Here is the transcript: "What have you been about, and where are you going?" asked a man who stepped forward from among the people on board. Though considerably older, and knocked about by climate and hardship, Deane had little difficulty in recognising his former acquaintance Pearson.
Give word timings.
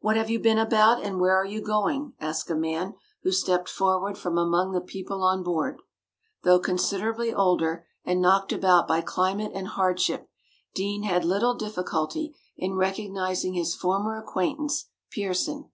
"What 0.00 0.16
have 0.16 0.28
you 0.28 0.40
been 0.40 0.58
about, 0.58 1.04
and 1.04 1.20
where 1.20 1.36
are 1.36 1.44
you 1.44 1.60
going?" 1.62 2.14
asked 2.18 2.50
a 2.50 2.56
man 2.56 2.94
who 3.22 3.30
stepped 3.30 3.68
forward 3.68 4.18
from 4.18 4.36
among 4.36 4.72
the 4.72 4.80
people 4.80 5.22
on 5.22 5.44
board. 5.44 5.80
Though 6.42 6.58
considerably 6.58 7.32
older, 7.32 7.86
and 8.04 8.20
knocked 8.20 8.52
about 8.52 8.88
by 8.88 9.02
climate 9.02 9.52
and 9.54 9.68
hardship, 9.68 10.28
Deane 10.74 11.04
had 11.04 11.24
little 11.24 11.54
difficulty 11.54 12.34
in 12.56 12.74
recognising 12.74 13.54
his 13.54 13.76
former 13.76 14.18
acquaintance 14.18 14.86
Pearson. 15.12 15.70